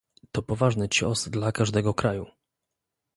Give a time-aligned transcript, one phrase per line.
[0.31, 2.25] To poważny cios dla każdego kraju